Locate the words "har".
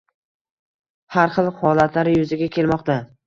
1.17-1.35